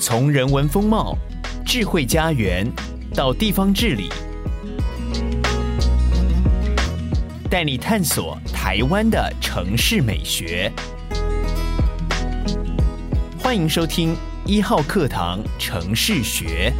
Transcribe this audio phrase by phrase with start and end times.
[0.00, 1.18] 从人文风貌、
[1.66, 2.64] 智慧家园
[3.14, 4.08] 到地方治理，
[7.50, 10.72] 带你探索台湾的城市美学。
[13.40, 14.16] 欢迎收听
[14.46, 16.72] 一号课堂城市学。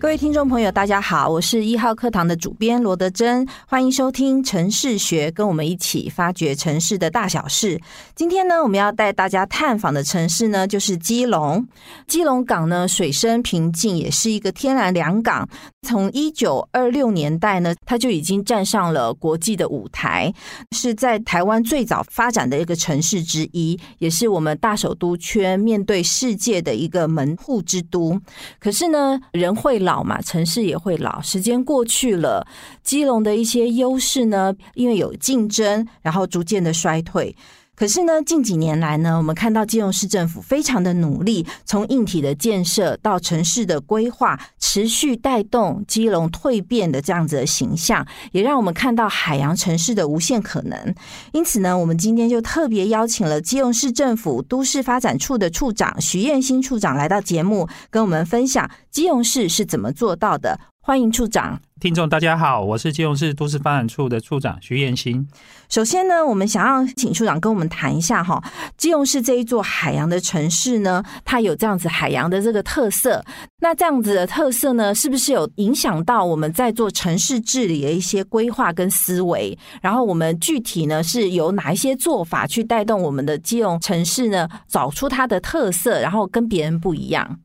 [0.00, 7.78] 各位听众朋友，大家好，我是一号课堂的主编罗德珍，欢迎收听城市学，跟我们一起发掘城市的大小事。
[8.14, 11.68] 今天呢，我们要带大家探访的城市呢，就是基隆。
[12.06, 15.46] 基隆港呢，水深平静，也是一个天然良港。
[15.86, 20.32] 从一九二六年代呢，它就已经站上了国际的舞台，
[20.72, 28.20] 是在台湾最早发展的一个城市之一，也是我们大首都圈面对世界的一个门户之都。
[28.58, 30.00] 可是呢，人会老。
[30.04, 31.20] 嘛，城市也会老。
[31.20, 32.46] 时间过去了，
[32.82, 37.36] 基隆的一些优势呢，因为有竞争，然后逐渐的衰退。
[37.80, 50.94] 可是呢，近几年来呢，我们看到基隆市政府非常的努力，从硬体的建设到城市的规划，持续带动基隆蜕变的这样子的形象，也让我们看到海洋城市的无限可能。
[51.32, 60.60] 因此呢，我们今天就特别邀请了基隆市政府都市发展处的处长徐彦新处长来到节目，跟我们分享基隆市是怎么做到的。
[60.82, 61.60] 欢迎处长。
[61.78, 65.28] 听众大家好，我是基隆市都市发展处的处长徐彦新。
[65.68, 68.42] 首先呢，我们想要请处长跟我们谈一下哈，
[68.78, 73.22] 基隆市这一座海洋的城市呢，它有这样子海洋的这个特色。
[73.60, 79.56] 那这样子的特色呢，是不是有影响到我们在做城市治理的一些规划跟思维？
[79.82, 87.38] 然后我们具体呢，是有哪一些做法去带动我们的基隆城市呢，找出它的特色，然后跟别人不一样？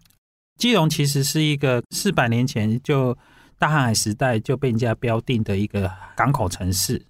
[0.57, 3.17] 基隆其实是一个四百年前就。
[3.57, 7.01] 大航海时代就被人家标定的一个港口城市，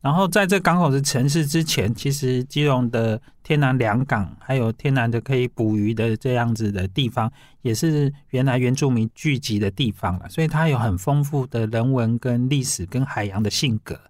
[0.00, 14.00] 然后在这港口的城市之前，其实基隆的天然良港，还有天然的可以捕鱼的这样子的地方，也是原来原住民聚集的地方了，所以它有很丰富的人文跟历史跟海洋的性格。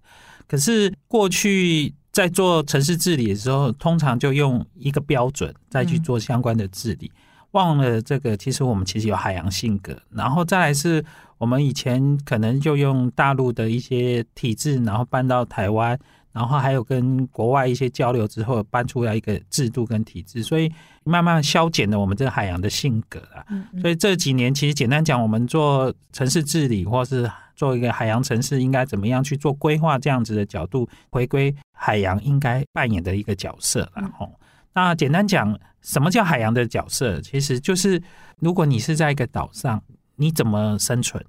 [0.47, 7.11] 可是过去在做城市治理的时候，通常就用一个标准再去做相关的治理，
[7.51, 11.03] 忘了这个其实我们其实有海洋性格，然后再来是。
[11.37, 15.97] 我们以前可能就用大陆的一些体制，然后搬到台湾，
[16.31, 20.71] 然后还有跟国外一些交流之后，搬出来一个制度跟体制，所以
[21.03, 23.43] 慢慢消减了我们这个海洋的性格啊。
[23.81, 33.91] 所以这几年其实简单讲，我们做城市治理，或是做一个海洋城市，应该怎么样去做规划，这样子的角度，回归海洋应该扮演的一个角色。
[33.95, 34.31] 然后，
[34.73, 37.19] 那简单讲，什么叫海洋的角色？
[37.21, 38.01] 其实就是
[38.39, 39.81] 如果你是在一个岛上。
[40.17, 41.23] 你怎么生存？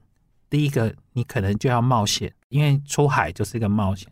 [0.51, 4.07] 第一个，你可能就要冒险，因为出海就是一个冒险。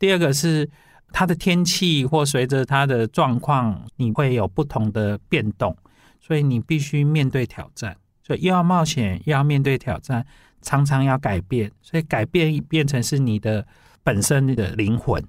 [0.00, 0.68] 第二个是
[1.12, 5.76] 它的天气或随着它的状况，你会有不同的变动，
[6.18, 7.96] 所以你必须面对挑战。
[8.20, 10.26] 所以又要冒险，又要面对挑战，
[10.60, 11.70] 常常要改变。
[11.80, 13.64] 所以改变变成是你的
[14.02, 15.22] 本身的灵魂。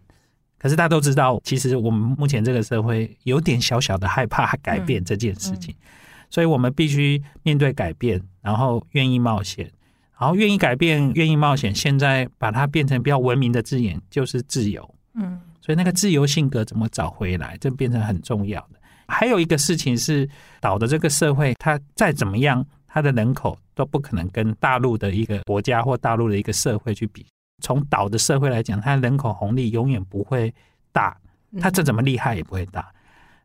[0.58, 5.74] 可是大家都知道，其实我们目前这个社会有点小小的害怕改变这件事情。
[5.74, 5.88] 嗯嗯
[6.30, 9.72] 所以我们必须面对改变，然后愿意冒险，
[10.20, 11.74] 然后愿意改变，愿意冒险。
[11.74, 14.94] 现在把它变成比较文明的字眼，就是自由。
[15.14, 18.80] 嗯，所以那个自由性格怎么找回来，这变成很重要的。
[19.08, 20.30] 还有一个事情是，
[20.60, 27.26] 岛的这个社会，它再怎么样，它的人口都不可能跟大陆的一个国家或大陆的一个社会去比。
[27.62, 30.54] 从岛的社会来讲，它人口红利永远不会
[30.92, 31.18] 大，
[31.60, 32.92] 它再怎么厉害也不会大。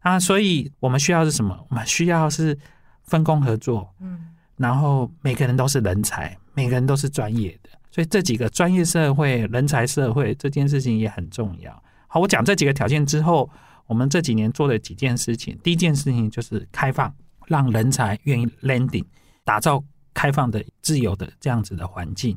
[0.00, 1.59] 啊，所以我们需要是什么？
[1.69, 2.59] 我们需要是
[3.05, 11.83] 分工合作，嗯，然后每个人都是人才，每个人都是专业的，所以这几个专业社会、人才社会这件事情也很重要。
[12.09, 13.49] 好，我讲这几个条件之后，
[13.87, 15.56] 我们这几年做了几件事情。
[15.62, 17.15] 第一件事情就是开放，
[17.47, 19.05] 让人才愿意 landing，
[19.44, 22.37] 打造开放的、自由的这样子的环境，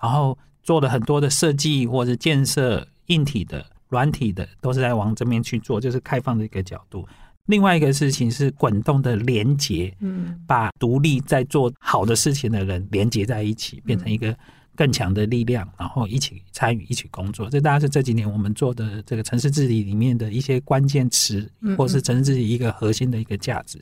[0.00, 3.64] 然后做了很多的设计或者建设硬体的。
[3.90, 7.06] 软体的都是在往这边去做，就是开放的一个角度。
[7.46, 14.36] 另外一个事情是滚动的连接，嗯，把独立在做好的事情的人连接在一起，变成一个
[14.74, 17.48] 更强的力量，然后一起参与、一起工作。
[17.48, 23.80] 这大概是这几年我们做的这个城市治理里面的一些关键词，或是城市治理一个核心的一个价值。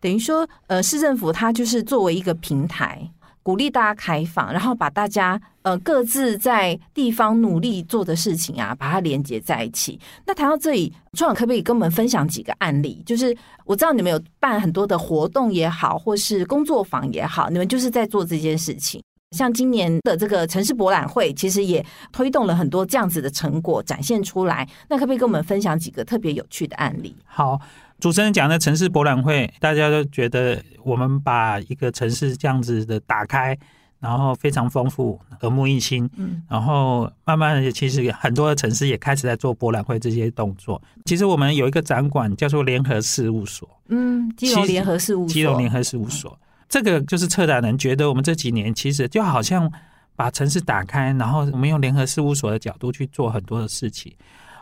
[0.00, 3.10] 等于说，呃，市政府它就是作为一个平台。
[3.42, 9.98] 鼓励大家开放，然后把大家呃各自在地方努力做的事情啊，把它连接在一起。
[10.26, 13.02] 那谈到这里，创可不可以跟我们分享几个案例？
[13.06, 19.02] 就是我知道你们有办很多的活动也好，或是工作坊也好，你们就是在做这件事情。
[19.36, 24.68] 像今年的这个城市博览会，其实也推动了很多这样子的成果展现出来。
[24.88, 27.16] 那可不可以跟我们分享几个特别有趣的案例？
[27.24, 27.58] 好。
[28.00, 33.56] 主持人讲的城市博览会，大家都觉得我们把一个城市这样子的打开，
[34.00, 36.08] 然后非常丰富，耳目一新。
[36.16, 40.80] 嗯，然后慢慢的，其实很多的城市也开始在做博览会这些动作。
[41.04, 46.38] 其实我们有一个展馆叫做联合事务所，嗯，基隆联合事务所，基隆联合事务所，
[46.68, 49.70] 这个就是策展人觉得我们这几年其实就好像
[50.16, 54.12] 把城市打开，然后我们用联合事务所的角度去做很多的事情。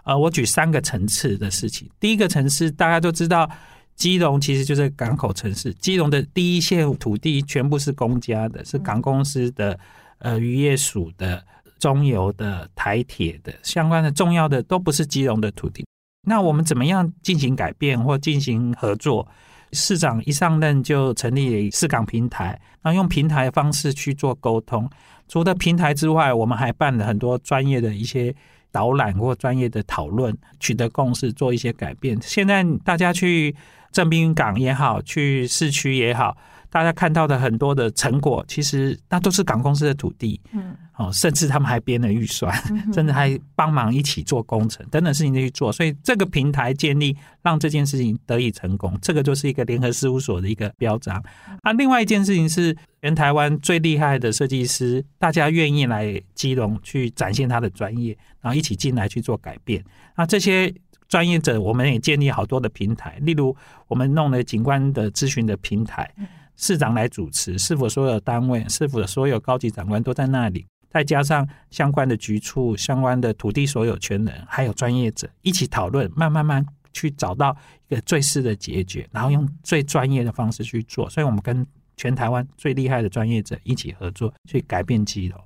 [0.05, 1.89] 呃，我举三个层次的事情。
[2.01, 3.51] 第一个层次，大家都知道，
[3.95, 5.75] 基隆其实就是港口城市。
[5.75, 9.79] 基隆的第一线土地全部是公家的，是港公司的、
[10.19, 11.45] 呃渔业署的、
[11.79, 15.85] 中油的、台铁的相关的重要的都不是基隆的土地。
[16.27, 19.27] 那我们怎么样进行改变或进行合作？
[19.73, 24.89] 市长一上任就成立市港平台，然后用平台方式去做沟通。
[25.29, 28.35] 除了平台之外，我们还办了很多专业的一些。
[28.79, 32.17] 导览或专业的讨论，取得共识，做一些改变。
[32.23, 33.53] 现在大家去
[33.91, 36.37] 正滨港也好，去市区也好。
[36.71, 42.55] 大家看到的很多的成果，其实那都是港公司的土地，嗯，哦，甚至他们还编了预算，
[42.93, 51.23] 甚至还帮忙一起做工程等等事情去做，所以这个平台建立，让这件事情得以成功，这个就是一个联合事务所的一个标章。
[51.63, 59.83] 啊，另外一件事情是，全台湾最厉害的设计师，大家愿意来基隆去展现他的专业，然后一起进来去做改变。
[60.15, 60.73] 那这些
[61.09, 63.57] 专业者，我们也建立好多的平台，例如
[63.87, 66.13] 我们弄了景观的咨询的平台。
[66.59, 70.67] 市长来主持，是否所有单位、是否所有高级长官都在那里？
[70.91, 77.57] 再加上相关的局处、相关的土地所有权人，还有专业者一起讨论，慢慢慢去找到
[77.89, 81.09] 一个最适的解决，然后用最专业的方式去做。
[81.09, 81.65] 所以，我们跟
[81.97, 85.39] 全台湾最厉害的专业者一起合作，去改变基隆。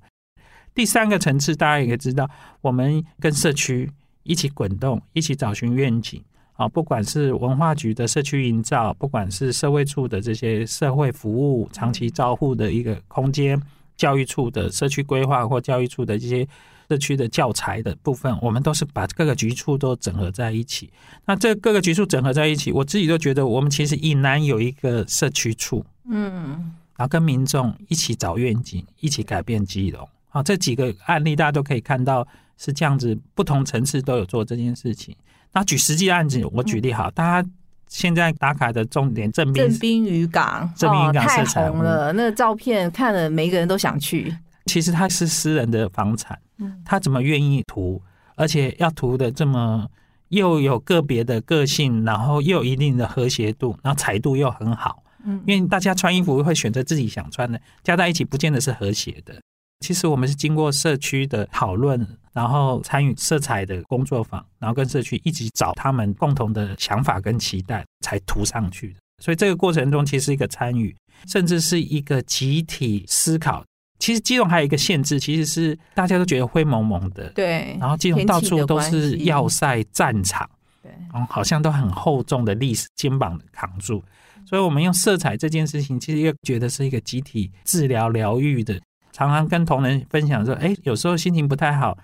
[0.75, 2.31] 第三个层次，大家也可以知道，
[2.61, 3.91] 我们跟社区
[4.23, 6.25] 一起滚动，一起找寻愿景。
[6.55, 13.61] 啊，不管是文化局的社区营造，不管是社会处的这些社会服务、长期照护的一个空间，
[13.97, 16.47] 教育处的社区规划或教育处的这些
[16.89, 20.91] 社区的教材的部分，我们都是把各个局处都整合在一起。
[21.25, 30.07] 那这各个局处整合在一起，我自己都觉得，我们其实以南有一个社区处，嗯，然后跟民众一起找愿景，一起改变基隆。
[30.29, 32.27] 啊，这几个案例大家都可以看到
[32.59, 35.17] 是这样子，不同层次都有做这件事情。
[35.53, 37.49] 那举实际案子，我举例哈，大家
[37.89, 44.35] 现在打卡的重点正滨，正滨渔港，正滨渔港太红了，那个照片看了每一个人都想去。
[44.67, 46.39] 其实它是私人的房产，
[46.85, 48.01] 他怎么愿意涂，
[48.37, 49.87] 而且要涂的这么
[50.29, 55.03] 又有个别的个性，然后又有一定的和谐度，然后彩度又很好。
[55.25, 59.35] 嗯，因为大家穿衣服会选择自己想穿的，加在一起不见得是和谐的。
[59.81, 69.01] 其实我们是经过社区的讨论，然后参与色彩的工作坊，然后跟社区一起找他们共同的想法跟期待，才涂上去的。
[69.23, 70.97] 所以这个过程中其实是一个参与，
[71.29, 73.65] 甚至是一个集体思考。
[73.99, 77.77] 其实基隆还有一个限制，其实是大家都觉得灰蒙蒙的，对。
[77.79, 80.51] 然后基隆到处都是要塞战场，
[80.83, 84.03] 对，然后好像都很厚重的历史肩膀扛住。
[84.45, 88.81] 所以我们用色彩这件事情，其实又觉得是一个集体治疗疗愈的。
[89.13, 91.97] 常常跟同仁分享说，哎，有时候心情不太好，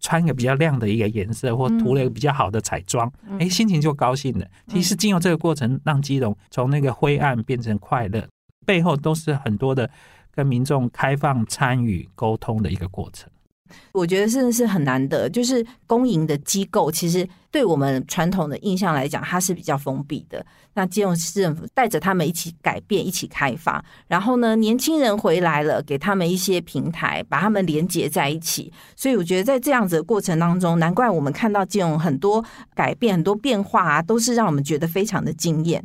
[0.00, 4.46] 穿一个比较亮的一个颜色，或涂了一个比较好的彩妆，哎，心情就高兴了。
[4.68, 8.26] 其实经由这个过程，让基隆从那个灰暗变成快乐，
[8.64, 9.90] 背后都是很多的
[10.30, 13.28] 跟民众开放参与沟通的一个过程。
[13.92, 20.44] 我觉得真的是很难得，就是公营的机构，其实对我们传统的印象来讲，它是比较封闭的。
[20.74, 28.70] 那金融市政府带着他们一起改变，一起开发，然后呢，年轻人回来了，给他们一些平台，把他们连接在一起。
[28.94, 32.44] 所以我觉得在这样子的过程当中，难怪我们看到金融很多
[32.74, 35.82] 改变、很多变化啊，都是让我们觉得非常的惊艳。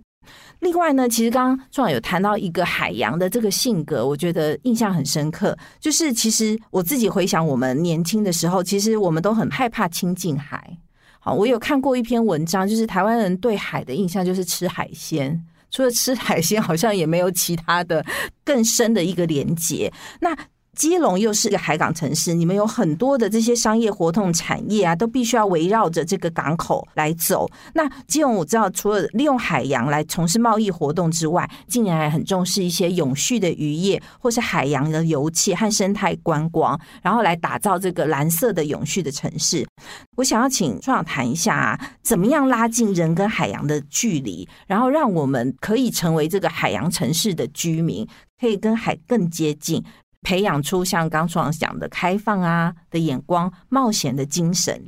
[0.61, 5.57] 另外呢，其实刚刚壮有谈到一个海洋的这个性格，我觉得印象很深刻。
[5.79, 10.77] 就是其实我自己回想我们年轻的时候，其实我们都很害怕亲近海。
[11.19, 18.05] 好，我有看过一篇文章，就是台湾人对海的印象就是吃海鲜，除了吃海鲜，好像也没有其他的
[18.43, 19.91] 更深的一个连接。
[20.19, 20.35] 那
[20.77, 27.49] 基隆又是一个海港城市，你们有很多的这些商业活动产业啊，都必须要围绕着这个港口来走。
[27.73, 39.67] 那基隆我知道，除了利用海洋来从事贸易活动之外，近年还很重视一些永续的渔业，或是海洋的油气和生态观光，然后来打造这个蓝色的永续的城市。
[40.15, 48.07] 我想要请壮长谈一下啊，怎么样拉近人跟海洋的距离，然后让我们可以成为这个海洋城市的居民，
[48.39, 49.83] 可以跟海更接近。
[50.21, 54.81] 培养出像刚壮讲的开放啊的眼光、冒险的精神。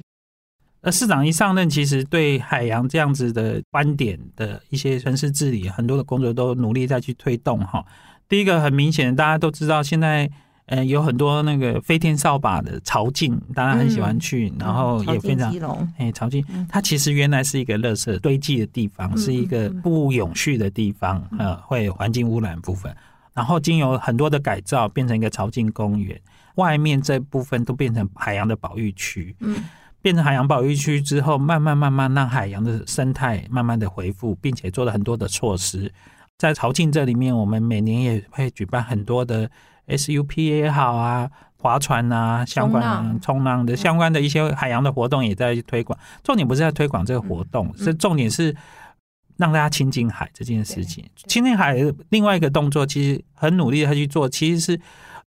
[0.82, 7.86] 呃，市长一上任，其实对海洋这样子的观点的一些城市治理，很多的工作都努力再去推动哈。
[8.28, 10.30] 第一个很明显，大家都知道，现在
[10.66, 15.54] 呃有很多那个飞天扫把的潮境，大家很喜欢去，嗯、然后也非常
[15.98, 22.94] 哎潮境，它其实原来是一个垃圾堆积的地方，是一个不永续的地方，呃，会环境污染部分。
[23.34, 26.20] 然后经由很多的改造，变成一个潮境公园，
[26.56, 29.36] 外面这部分都变成海洋的保育区。
[29.40, 29.64] 嗯。
[30.02, 35.90] 变成海洋保育区之后，慢慢慢慢让海洋的生态慢慢的恢复，并且做了很多的措施。
[36.38, 39.50] 在潮境这里面，我们每年也会举办很多的
[39.88, 45.98] SUP 也好啊，划船啊，相关的冲浪的相关的一些海洋的活动也在推广。
[46.22, 48.54] 重点不是在推广这个活动，是重点是
[49.38, 51.04] 让大家亲近海这件事情。
[51.28, 54.82] 亲近海的另外一个动作，其实很努力的去做，其实是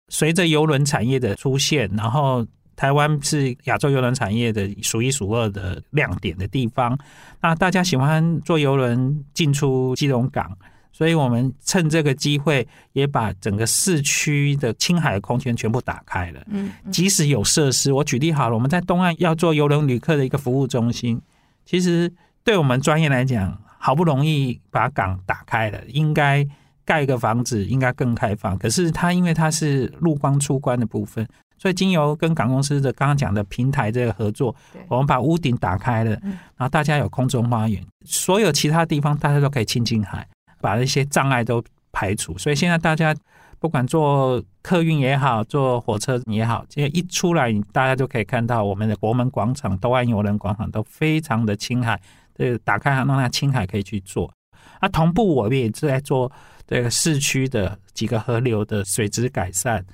[0.10, 2.46] 随着游轮产业的出现，然后。
[2.74, 6.98] 台湾是亚洲游轮产业的数一数二的亮点的地方，
[7.40, 10.58] 那大家喜欢坐游轮进出基隆港，
[10.92, 16.42] 所以我们趁这个机会也把整个市区的青海的空间全部打开了。
[16.48, 21.22] 嗯，即使有设施，我举例好了，我们在东岸要做游轮旅客的一个服务中心，
[21.64, 22.12] 其实
[22.44, 26.48] 对我们专业来讲，好不容易把港打开了，应该
[26.86, 28.56] 盖个房子，应该更开放。
[28.58, 31.28] 可是它因为它是陆光出关的部分。
[31.58, 34.56] 所以，经由跟港公司的刚刚讲的平台这个合作，
[34.88, 36.10] 我们把屋顶打开了，
[36.58, 40.28] 然后大家有空中花园，所有其他地方大家都可以亲近海，
[40.60, 42.36] 把那些障碍都排除。
[42.36, 43.16] 所以现在大家
[43.60, 52.02] 不管坐客运也好，坐火车也好，这一出来，大家就可以看到我们的国门广场、东岸游轮广场都非常的青海。
[52.42, 54.32] 这个打开让它青海可以去做。
[54.80, 56.32] 啊同步我们也是在做
[56.66, 59.86] 这个市区的几个河流的水质改善。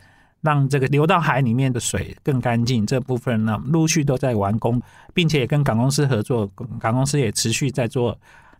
[0.41, 4.79] 让这个流到海里面的水更干净，这部分呢陆续都在完工，
[5.13, 6.47] 并且也跟港公司合作，
[6.79, 8.17] 港公司也持续在做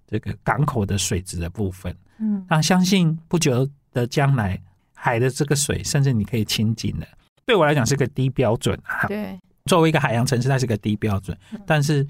[0.08, 1.96] 这个港口的水质的部分。
[2.17, 4.60] 嗯，那相信不久的将来，
[4.96, 7.08] 海的这个水甚至你可以亲近的。
[7.46, 9.06] 对我来讲是个低标准啊。
[9.08, 12.06] 对，作为一个海洋城市，它是个低标准，但是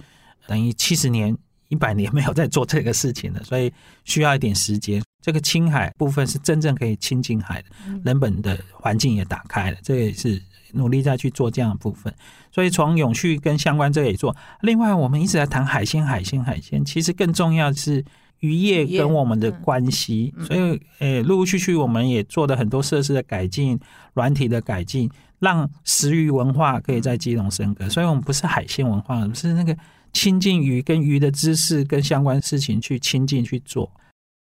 [0.47, 1.37] 等于七十年、
[1.69, 3.71] 一百年没有在做这个事情了，所以
[4.03, 5.01] 需要一点时间。
[5.21, 7.67] 这个青海部分是真正可以亲近海的，
[8.05, 12.13] 人本的环境也打开了，这也是努力再去做这样的部分。
[12.49, 14.33] 所以从永续跟相关这个也做。
[14.61, 18.03] 另外，我们一直在谈海鲜，海鲜，海鲜，其实更重要的是
[18.39, 20.33] 渔业跟我们的关系。
[20.45, 23.77] 所以，诶，陆陆续续我们也做了很多设施的改进、
[24.13, 27.89] 软体的改进，让食鱼文化可以在基隆生根。
[27.89, 29.75] 所以我们不是海鲜文化，是那个
[30.17, 33.87] 亲近鱼跟鱼的知识跟相关事情去亲近去做。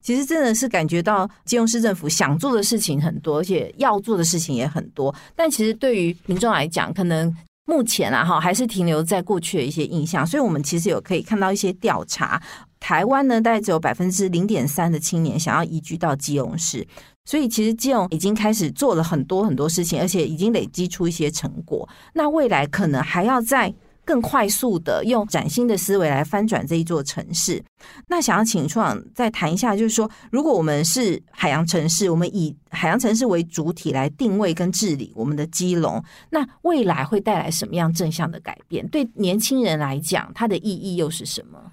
[0.05, 5.13] 其实真的是感觉到基隆市政府想做的事情很多，而且要做的事情也很多。
[5.35, 7.35] 但其实对于民众来讲，可能
[7.67, 10.25] 目前啊哈还是停留在过去的一些印象。
[10.25, 12.41] 所以我们其实有可以看到一些调查，
[12.79, 16.87] 台湾呢大概只有百分之零点三的青年想要移居到基隆市。
[17.25, 21.89] 所以其实基隆已经开始做了很多很多事情，而且已经累积出一些成果。
[22.13, 23.75] 那未来可能还要再。
[24.05, 27.63] 更快速的用崭新的思维来翻转这一座城市。
[28.09, 38.87] 那想要请处长再谈一下，就是说，如果我们是海洋城市，我们以海洋城市为主体来定位跟治理我们的基隆，那未来会带来什么样正向的改变？
[38.89, 41.73] 对年轻人来讲，它的意义又是什么？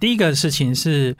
[0.00, 1.16] 第一个事情是，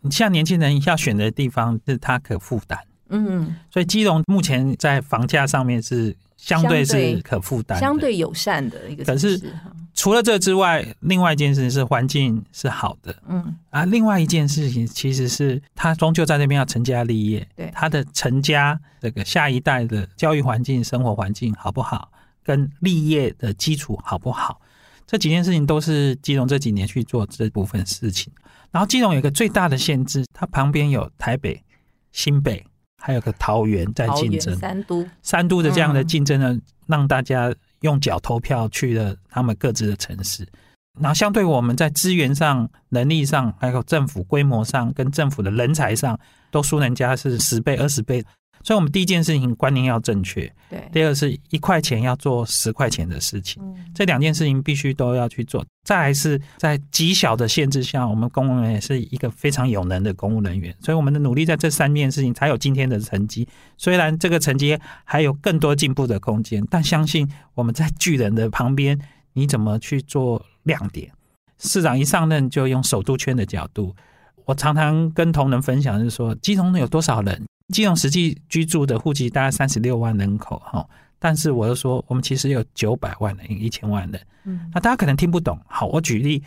[0.00, 9.40] 你像年轻人要选的地方是他可负担，嗯，所以基隆目前在房价上面是相对是可负担、相对友善的一个城市。
[9.94, 13.56] 除了这之外，另外一件事情是环境是好的，嗯。
[13.70, 17.70] 啊，另外一件事情其实是他终究在那边要成家立业，对。
[17.74, 22.10] 他的成家这个下一代的教育环境、生活环境好不好，
[22.42, 24.60] 跟立业的基础好不好，
[25.06, 28.32] 这几件事情都是基隆这几年去做这部分事情。
[28.70, 31.62] 然后基隆有一个最大的限制，它旁边有台北、
[32.12, 32.64] 新北，
[32.96, 35.06] 还有个桃园在竞争，三都。
[35.20, 37.54] 三都的这样的竞争呢，嗯、让大家。
[37.82, 40.46] 用脚投票去了他们各自的城市，
[40.98, 46.18] 那相对我们在资源上、能力上，还有政府规模上，跟政府的人才上，
[46.50, 48.24] 都输人家是十倍、二十倍。
[48.64, 50.50] 所以，我们第一件事情观念要正确。
[50.70, 50.88] 对。
[50.92, 53.62] 第二是一块钱要做十块钱的事情，
[53.94, 55.64] 这两件事情必须都要去做。
[55.84, 63.46] 再来是在极小的限制下，我们公务人员也是一个非常有能的公务人员，所以我们的努力在这三件事情才有今天的成绩。
[63.76, 68.98] 虽然这个成绩还有更多进步的空间，但相信我们在巨人的旁边，
[69.32, 71.10] 你怎么去做亮点？
[71.58, 73.94] 市长一上任就用首都圈的角度，
[74.44, 77.44] 我常常跟同仁分享，就是说基隆有多少人？
[77.68, 80.86] 基隆实际居住的户籍大概三十六万人口，哈，
[81.18, 84.20] 但是我又说，我们其实有九百万人，一千万人。
[84.44, 85.58] 嗯，那大家可能听不懂。
[85.66, 86.42] 好，我举例，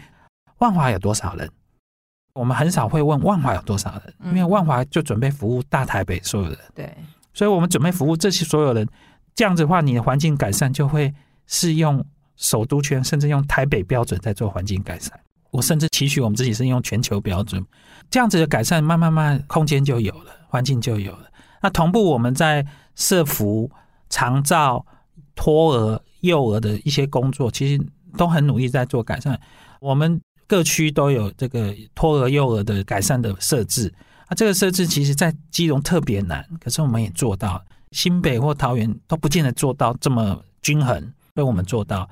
[0.57, 1.49] 万华有多少人？
[2.33, 6.59] 我们很少会问万华有多少人，因为万华就准备服务大台北所有人。
[6.73, 6.93] 对，
[7.33, 8.87] 所以我们准备服务这些所有人。
[9.33, 11.13] 这样子的话，你的环境改善就会
[11.47, 12.05] 是用
[12.35, 15.17] 首都圈，甚至用台北标准在做环境改善。
[15.51, 17.65] 我甚至期许我们自己是用全球标准，
[18.09, 21.29] 这样子的改善，慢慢慢空间就有了，环境就有了。
[21.61, 23.69] 那同步我们在社服、
[24.09, 24.85] 长照、
[25.35, 27.85] 托儿、幼儿的一些工作，其实
[28.17, 29.37] 都很努力在做改善。
[29.81, 33.93] 我们各区都有这个托儿、幼儿的改善的设置。
[34.27, 37.61] 啊，这个设置其实在基隆特别难，可是我们也做到。
[37.91, 42.09] 新北或桃园都不见得做到这么均衡，被我们做到。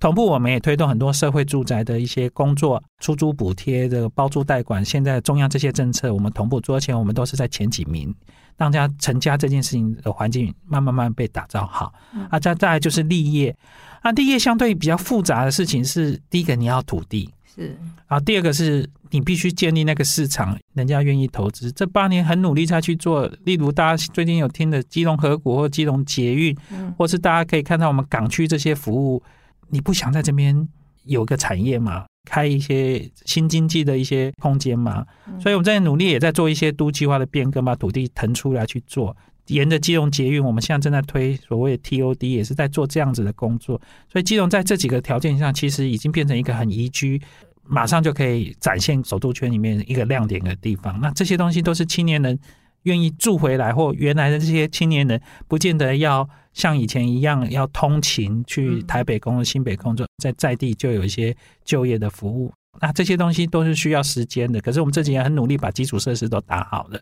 [0.00, 4.84] 同步，我们也推动很多社会住宅的一些工作，出租补贴的包租代管。
[4.84, 8.14] 现在中央这些政策，我们同步做，而且我们都是在前几名，
[8.56, 11.92] 让大家成家这件事情的环境慢慢慢被打造好。
[12.30, 13.56] 啊，再再来就是立业，
[14.00, 17.76] 啊，立业相对比较复杂的事情是，第一个你要土地，是
[18.06, 21.72] 啊，第二个是你必须建立那个市场，人家愿意投资。
[21.72, 26.56] 这八年很努力才去做，例如大家最近有听的基隆河谷或基隆捷运，
[26.96, 29.20] 或是大家可以看到我们港区这些服务。
[29.68, 30.68] 你不想在这边
[31.04, 32.06] 有个产业嘛？
[32.24, 35.06] 开一些新经济的一些空间嘛？
[35.40, 39.16] 所以我们在努力，也在做一些都计划的变更，把土地腾出来去做。
[39.46, 43.80] 沿着基隆捷运，我们现在正在推所谓的 TOD，也是在做这样子的工作。
[44.12, 47.18] 所以基隆在这几个条件上，其实已经变成一个很宜居，
[47.64, 51.00] 马上就可以展现首都圈里面一个亮点的地方。
[51.00, 52.38] 那这些东西都是青年人
[52.82, 56.28] 愿意住回来，或原来的这些青年人不见得要。
[56.54, 61.32] 像以前一样要通勤去台北工作、新北工作，在在地就有一些
[61.64, 62.52] 就业的服务。
[62.80, 64.60] 那这些东西都是需要时间的。
[64.60, 67.00] 可是我们这几年很努力把基础设施都打好了。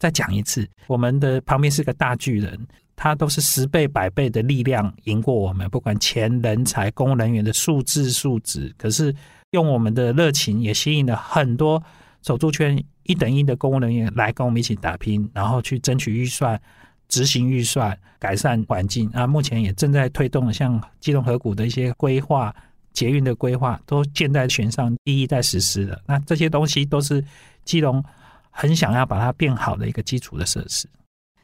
[0.00, 2.66] 再讲一次，我们的旁边是个大巨人，
[2.96, 8.74] 他都是十倍、百倍的力量赢过我们，不管钱、人才、公务人员的数字、数值。
[8.76, 9.14] 可是
[9.52, 11.80] 用我们的热情，也吸引了很多
[12.26, 16.60] 首都圈一等一的公务人员来跟我们一起打拼，然后去争取预算。
[17.08, 19.24] 执行预算，改善环境啊！
[19.28, 22.52] 目前也正在推动像基隆河谷的一些规划、
[22.92, 26.02] 捷运的规划，都箭在弦上，一一在实施的。
[26.04, 27.24] 那这些东西都是
[27.64, 28.02] 基隆
[28.50, 30.88] 很想要把它变好的一个基础的设施。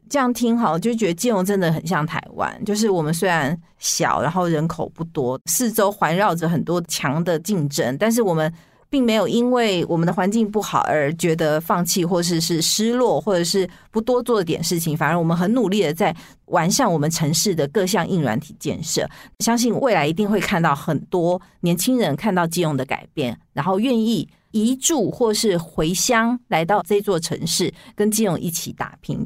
[0.09, 8.53] 这样听好，就觉得基隆真的很像台湾，就是我们虽然小，然后人口不多，四周环绕着很多强的竞争，但是我们。
[8.93, 14.95] 并没有因为我们的环境不好而觉得放弃，或是是失落，或者是不多做点事情。
[14.95, 19.09] 反而我们很努力的在完善我们城市的各项硬软体建设。
[19.39, 29.25] 相信未来一定会看到很多年轻人看到基隆的改变，然后愿意移住或是回乡来到这座城市，跟基隆一起打拼。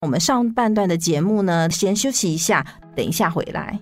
[0.00, 3.80] 我们上半段的节目呢，先休息一下，等一下回来。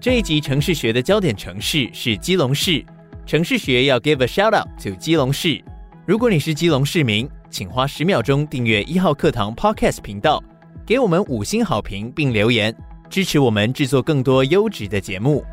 [0.00, 2.82] 这一集城市学的焦点城市是基隆市，
[3.26, 5.62] 城市学要 give a shout out to 基隆市。
[6.06, 10.42] 如果你是基隆市民，请花十秒钟订阅一号课堂 Podcast 频道，
[10.86, 12.74] 给我们五星好评并留言，
[13.10, 15.44] 支持我们制作更多优质的节目。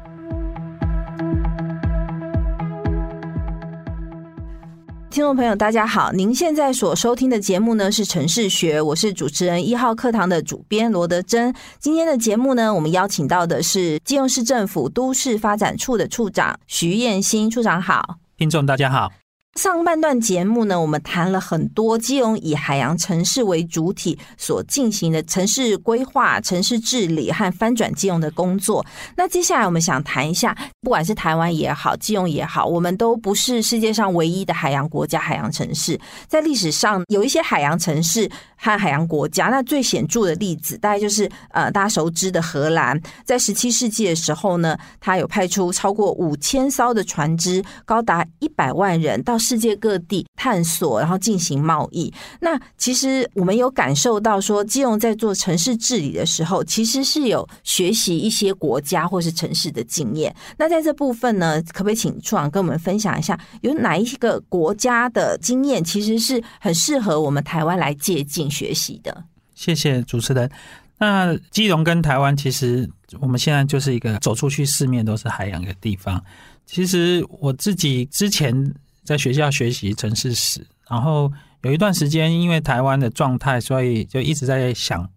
[5.17, 6.11] 听众朋友，大家好！
[6.11, 11.51] 您现在所收听的节目呢是城市学，我是主持人一号课堂的主编罗德珍。
[11.79, 18.17] 今天的节目呢，我们邀请到的是基隆市政府都市发展处的处长徐彦新处长，好。
[18.37, 19.11] 听众大家好。
[19.57, 28.85] 上半段节目呢，我们谈了很多基隆以海洋城市为主体所进行的城市规划、城市治理和翻转基隆的工作。
[29.15, 35.99] 那接下来我们想谈一下，不管是台湾也好，基隆也好，我们都不是世界上唯一的海洋国家、海洋城市。
[36.27, 43.01] 在历史上，有一些海洋城市和海洋国家，那最显著的例子，大概就是呃大家熟知的荷兰。
[43.25, 49.35] 在十七世纪的时候呢，它有派出超过五千艘的船只，高达一百万人到。
[49.47, 52.13] 世界各地探索，然后进行贸易。
[52.41, 60.35] 那其实我们有感受到说，基隆在做城市治理的时候，其实是有学习一些国家或是城市的经验。
[60.57, 69.23] 那在这部分呢，可不可以请处长跟我们分享一下，有哪一个国家的经验，其实是很适合我们台湾来借鉴学习的？
[69.55, 70.49] 谢谢主持人。
[70.97, 72.89] 那基隆跟台湾，其实
[73.21, 76.21] 我们现在就是一个走出去，四面都是海洋的地方。
[76.65, 78.73] 其实我自己之前。
[79.07, 85.09] 在学校学习城市史，然后有一段时间，因为台湾的状态，所以就一直在想，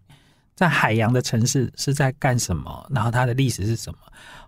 [0.55, 3.99] 在海洋的城市是在干什么，然后它的历史是什么。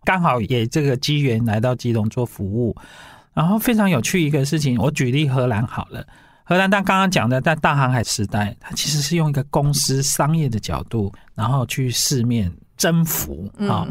[0.05, 2.73] 刚好也这个机缘来到基隆做服务，
[3.33, 6.07] 然后非常有趣一个事情，我举例荷兰好了。
[6.45, 13.85] 荷兰，但刚刚讲的在大航海时代，它其实是用一个公司商业的角度，然后去四面征服啊。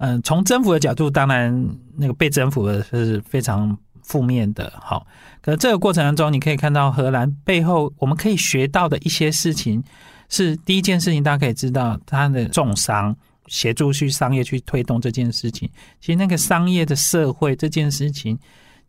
[0.00, 1.66] 嗯，从征服的角度，当然
[1.96, 3.76] 那个被征服的是非常
[4.08, 4.72] 负面的。
[4.82, 5.06] 好，
[5.40, 9.80] 可是这个过程当中，你可以看到荷兰背后我们可以学到的一些事情，
[10.28, 13.16] 是第一件事情，大家可以知道，它的重商
[13.46, 15.70] 协助去商业去推动这件事情。
[16.00, 18.36] 其实那个商业的社会这件事情。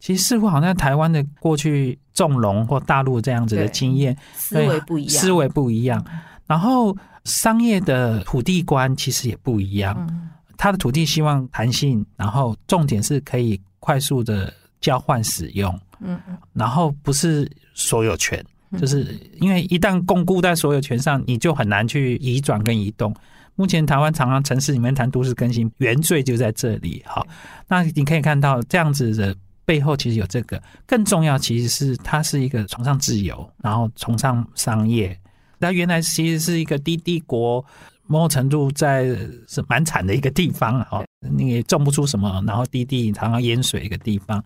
[0.02, 6.02] 其实似乎好像台湾的过去纵容或大陆这样子的经验，思维不一样，思维不一样。
[6.48, 16.20] 然后商业的土地观其实也不一样，它的土地希望弹性，然后重点是可以快速的交换使用，嗯，
[16.54, 18.44] 然后不是所有权，
[18.80, 23.16] 就是因为一旦巩固在所有权上，你就很难去移转跟移动。
[23.56, 27.04] 目前台湾常常城市里面谈都市更新，原罪就在这里。
[27.06, 27.26] 好，
[27.68, 29.36] 那你可以看到这样子的。
[29.66, 35.16] 背后其实有这个，更重要其实是它是一个崇尚自由，然后崇尚商业。
[35.60, 37.64] 那原来其实是一个低地国，
[38.08, 39.16] 某种程度在
[39.48, 44.44] 是蛮惨的一个地方哦，你也种不出什么，然后低地常常淹水一个地方。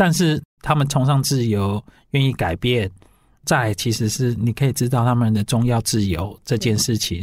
[0.00, 2.90] 但是他们崇尚自由，愿意改变，
[3.44, 7.22] 在其实是你可以知道他们的重要自由这件事情，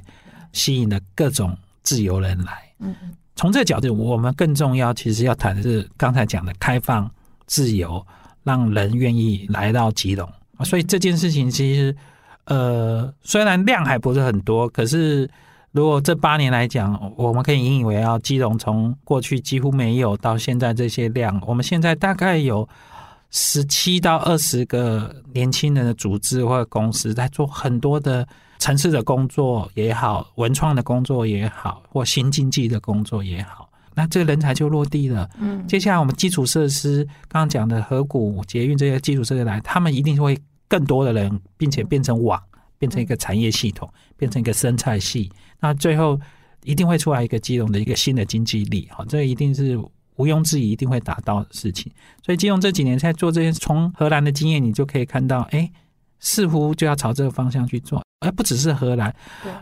[0.54, 2.72] 吸引了各种自由人来。
[2.78, 2.94] 嗯，
[3.36, 7.10] 从这个角度，我们更重要其实要谈的是刚才讲的开放。
[7.48, 8.06] 自由
[8.44, 10.30] 让人愿意来到吉隆，
[10.66, 11.96] 所以这件事情其实，
[12.44, 15.30] 呃，虽然量还不是很多，可是
[15.78, 22.68] 如果这八年来讲，我们可以引以为傲，基隆从过去几乎没有到现在这些量，我们现在大概有
[23.30, 33.70] 十七到二十个年轻人的组织或者公司在做很多的城市的工作也好，文创的工作也好，或新经济的工作也好。
[33.94, 35.30] 那这个人才就落地了。
[35.40, 40.36] 嗯，接下来我们基础设施，刚刚讲的河谷捷运这些基础设施来，他们一定会
[40.68, 42.42] 更多的人，并且变成网，
[42.78, 45.32] 变成一个产业系统，变成一个生态系。
[45.60, 46.20] 那最后
[46.64, 48.88] 一定会出来一个基隆的一个新的经济力。
[48.92, 51.92] 好，这一定是毋庸置疑，一定会达到的事情。
[52.26, 55.72] 所以基隆这几年在做这些，从荷兰的经验，你就可以看到，哎，
[56.20, 58.04] 似乎就要朝这个方向去做。
[58.22, 59.16] 而不只是荷兰，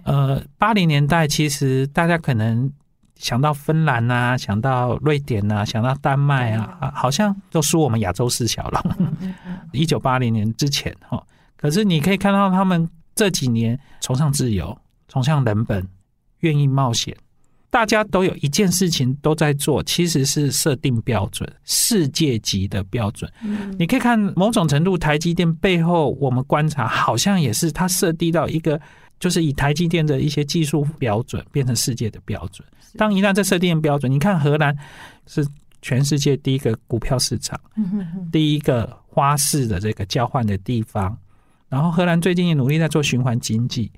[0.04, 2.72] 呃，八零年代其实大家可能。
[3.18, 8.84] 想到芬兰啊，想到瑞典啊，想到丹麦啊，好像都输我们亚洲四小龙。
[9.72, 11.26] 一九八零年之前哈，
[11.56, 15.88] 可是你可以看到他们这几年崇尚自由，崇尚人本，
[16.42, 17.16] 愿意冒险。
[17.70, 23.32] 大家都有一件事情都在做，其实是设定标准，世界级的标准。
[23.80, 28.80] 你可以看某种程度，台积电背后，我们观察好像也是它设定到一个。
[29.18, 32.68] 就是以台积电的一些技术标准变成世界的标准。
[32.98, 34.78] 当一旦这设定标准，你看荷兰
[35.26, 35.48] 是
[35.82, 37.58] 全世界第一个股票市场，
[38.30, 41.18] 第一个花式的这个交换的地方。
[41.70, 43.92] 然后荷兰最近也努力在做循环经济。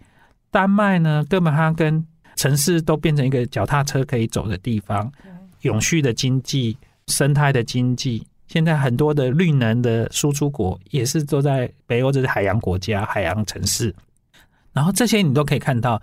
[0.49, 5.11] 丹麦呢，哥本哈根城市都变成一个脚踏车可以走的地方，
[5.61, 6.77] 永续的经济、
[7.07, 8.25] 生态的经济。
[8.47, 13.93] 现在很多的绿能的输出国也是都在北欧，这些海洋国家、海洋城市。
[14.71, 16.01] 然后这些你都可以看到，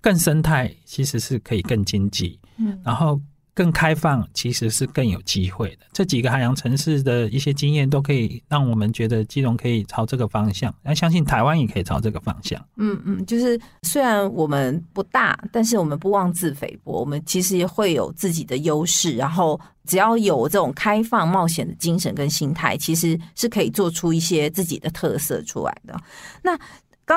[0.00, 3.20] 更生态其实是可以更经济，嗯，然后
[3.54, 5.86] 更开放其实是更有机会的。
[5.92, 12.58] 这几个海洋城市的一些经验都可以让我们觉得基隆可以朝这个方向，那相信台湾也可以朝这个方向。
[12.76, 19.16] 嗯嗯，就是虽然我们不大，但是我们不妄自菲薄，我们其实也会有自己的优势。
[19.16, 25.94] 然后只要有这种开放冒险的精神跟心态，其实是可以做出一些自己的特色出来的。
[26.42, 26.58] 那。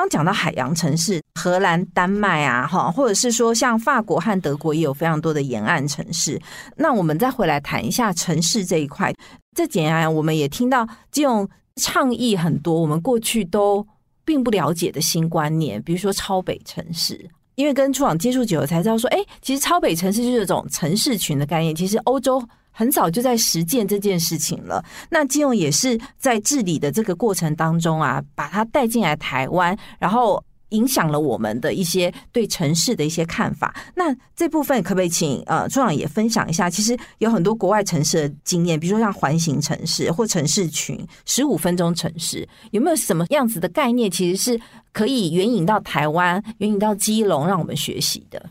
[0.00, 6.40] 刚讲到海洋城市，荷兰、丹麦啊，哈，或者是说像法国和德国也有非常多的沿岸城市。
[6.76, 9.12] 那我们再回来谈一下城市这一块。
[9.54, 13.86] 这几年来，我们也听到这种倡议很多，我们过去都
[14.24, 17.28] 并不了解的新观念，比如说超北城市。
[17.54, 21.74] 因为跟处长接触久了，才知道说，哎，其实超北城市就是这种城市群的概念。
[21.74, 22.42] 其实欧洲。
[22.78, 24.84] 很早就在实践这件事情了。
[25.08, 33.74] 那基隆也是在治理的这个过程当中啊，把它带进来台湾，然后影响了我们的一些对城市的一些看法。
[33.94, 36.68] 那这部分可不可以请呃处长也分享一下？
[36.68, 44.10] 其实有很多国外城市的经验，比如说像环形城市或城市群、十五分钟城市，有没有什么样子的概念？
[44.10, 44.60] 其实是
[44.92, 48.44] 可以援引到台湾、援引到基隆，让我们学习的。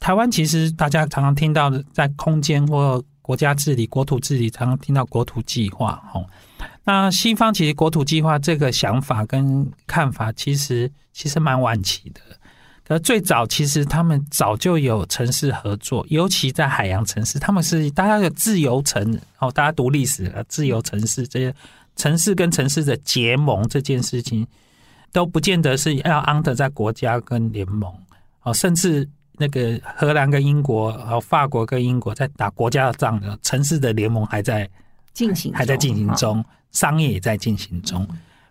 [0.00, 6.02] 台湾其实大家常常听到的，在空间或国家治理、国土治理，常常听到国土计划。
[6.14, 6.24] 哦，
[6.84, 12.22] 那西方其实国土计划这个想法跟看法，其实其实蛮晚期的。
[12.86, 21.54] 可最早其实他们早就有城市合作，尤其在海洋城市，他们是大家有自由城哦，大家读历史了，自由城市这些
[21.96, 24.46] 城市跟城市的结盟这件事情，
[25.12, 27.92] 都不见得是要 under 在国家跟联盟
[28.40, 29.06] 哦，甚至
[29.38, 34.68] 那个荷兰跟英国，还有法国跟英国在打国家的仗的，城市的联盟还在
[35.12, 38.06] 进行，还在进行中，商业也在进行中，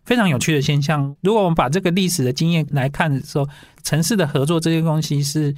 [0.05, 1.15] 非常有趣的现象。
[1.21, 3.47] 如果我们把这个历史的经验来看的时候，
[3.83, 5.53] 城市的合作这些东西是。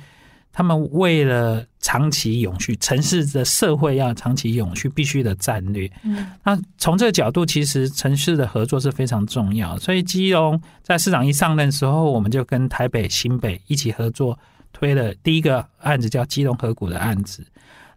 [0.52, 5.90] 他们为了长期永续，城市的社会要长期永续，必须的战略。
[6.02, 9.78] 嗯，那从这个角度，其实城市的合作是非常重要。
[9.78, 14.38] 所以基隆在市长一上任的时候，我们就跟台北、新北一起合作，
[14.72, 17.46] 推了第一个案子，叫基隆河谷的案子。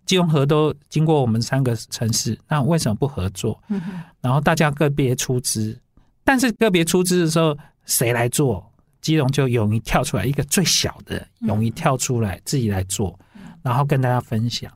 [0.05, 3.59] 基隆河都经过我们三个城市，那为什么不合作？
[3.69, 3.81] 嗯，
[4.21, 5.79] 然后大家个别出资，
[6.25, 7.57] 但是个别出资的时候，
[7.87, 8.65] 谁来做？
[9.01, 13.19] 基隆就勇于跳出来，一个最小的勇于跳出来自己来做，
[13.63, 14.71] 然后跟大家分享。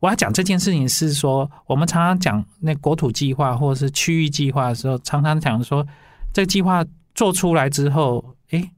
[0.00, 5.86] 我要讲这件事情是说，我们常常讲那国土计划或者是区域计划的时候，常常讲说
[6.32, 6.84] 这个计划
[7.14, 8.70] 做出来之后，诶，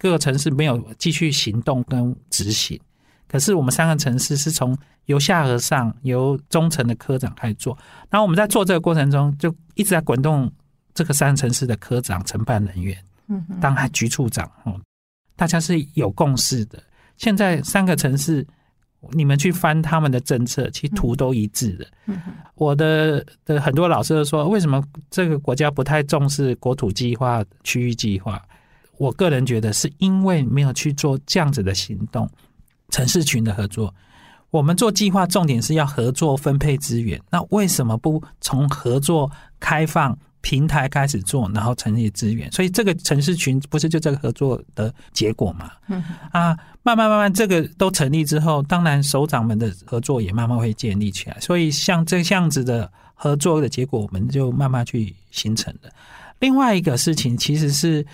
[0.00, 2.80] 各个城市没有继续行动跟执行。
[3.28, 7.76] 可是我们三个城市是从由下而上，由中层的科长开始做。
[8.08, 10.50] 然后我们在做这个过程中，就一直在滚动
[10.94, 12.96] 这个三个城市的科长、承办人员。
[13.60, 14.74] 当还局处长哦，
[15.36, 16.82] 大家是有共识的。
[17.16, 18.44] 现在三个城市，
[19.12, 21.86] 你们去翻他们的政策，其实图都一致的。
[22.56, 28.42] 我的的很多老师都说，为什么这个国家不太重视国土计划、区域计划？
[29.00, 32.28] 我个人觉得是因为没有去做这样子的行动，
[32.90, 33.94] 城市群的合作。
[34.50, 40.14] 我们做计划重点是要合作分配资源，那为什么不从合作开放？
[40.42, 45.70] 平台开始做，然后成立资源，所以这个城市群不是就这个合作的结果嘛？
[45.88, 51.38] 嗯啊，慢慢慢慢这个都成立之后，当然首长们的合作也慢慢会建立起来。
[51.40, 55.92] 所以像这样子的合作的结果，我们就慢慢去形成的。
[56.38, 58.06] 另外一个事情，其实是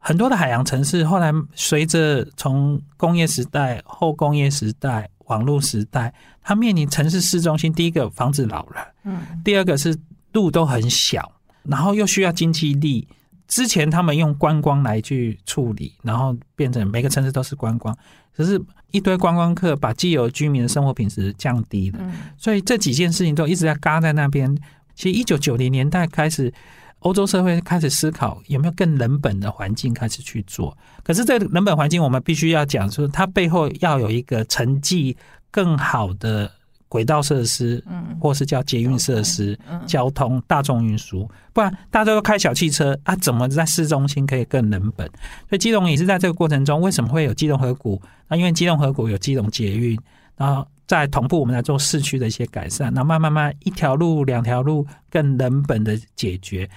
[0.00, 9.96] 很多的海洋城市后来随着从工业时代、后工业时代、网络时代，它面临城市市中心，第一个房子老了，嗯，第二个是
[10.32, 11.32] 路都很小。
[11.62, 13.06] 然后又需要经济力，
[13.46, 17.94] 之前他们用观光来去处理，然后变成每个城市都是观光，
[18.34, 18.58] 可是
[18.92, 21.98] 一堆观光客把既有居民的生活品质降低了，
[22.38, 24.56] 所以这几件事情都一直在嘎在那边。
[24.94, 26.52] 其实一九九零年代开始，
[27.00, 35.16] 欧洲社会开始思考有没有更人本的环境开始去做，可是这个人本环境我们必须要讲说，它背后要有一个城际
[35.50, 36.50] 更好的。
[36.90, 45.06] 轨道设施，嗯，或是叫捷运设施、嗯、交通、大众运输，不然大家都开小汽车啊，怎么在市中心可以更人本？
[45.48, 48.02] 所以基隆也是在这个过程中，为什么会有基隆河谷？
[48.26, 49.96] 那因为基隆河谷有基隆捷运，
[50.36, 56.68] 然后在同步我们来做市区的一些改善，那慢慢慢一条路、两条路更人本的解决。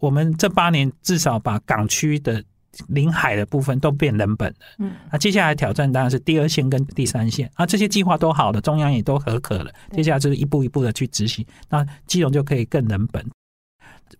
[0.00, 2.42] 我们这八年至少把港区的。
[2.86, 13.26] 临海的部分都变人本了，嗯，那接下来挑战当然是第二线跟第三线啊，这些计划都好了，中央也都合可了，接下来就是一步一步的去执行，那基隆就可以更人本。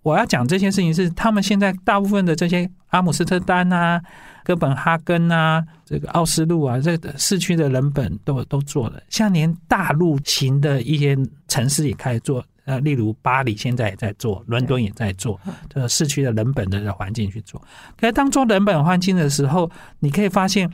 [0.03, 4.03] 我要讲这些事情是，他们现在大部分的这些阿姆斯特丹啊、
[4.43, 11.17] 哥本哈根啊、这个奥斯陆啊，这个市区的人本都都做了，像连大陆型的一些
[11.47, 12.45] 城市也开始做。
[12.71, 17.61] 呃，例如巴黎现在也在做，伦敦也在做，这个市区的人本的环境去做。
[17.99, 20.71] 可是当做人本环境的时候，你可以发现，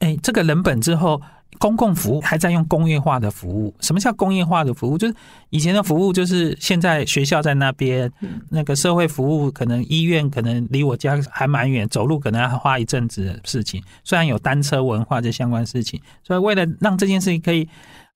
[0.00, 1.22] 哎，这个人本之后，
[1.60, 3.72] 公共服务还在用工业化的服务。
[3.78, 4.98] 什么叫工业化的服务？
[4.98, 5.14] 就是
[5.50, 8.10] 以前的服务，就是现在学校在那边，
[8.50, 13.80] 那个社会服务可能医院可能离我家还蛮远，走路可能要花一阵子的事情。
[14.02, 17.68] 虽然有单车文化这相关事情，所以为了让这件事情可以。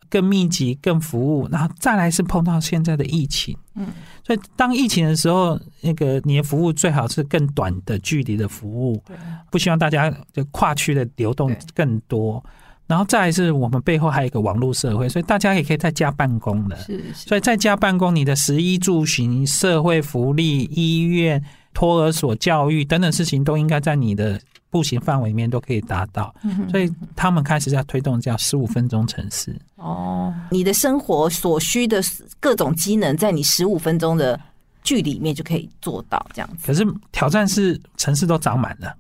[0.08, 3.86] 更密集、更服务，然后再来是碰到现在的疫情，嗯，
[4.24, 9.02] 所以当疫情的时候，那个你的服务最好是更短的距离的服务，
[9.50, 12.42] 不希望大家就跨区的流动更多，
[12.86, 21.42] 然后再来是我们背后还有一个网络社会，所以大家也可以在家办公的，是，是，所以在家办公，你的食衣住行、社会福利、医院、
[21.72, 24.40] 托儿所、教育等等事情，都应该在你的。
[24.76, 26.34] 步行范围里面都可以达到，
[26.70, 29.56] 所以他们开始在推动叫十五分钟城市。
[29.76, 32.02] 哦，你的生活所需的
[32.38, 34.38] 各种机能，在你十五分钟的
[34.82, 36.66] 距离里面就可以做到这样子。
[36.66, 38.94] 可是挑战是城市都长满了，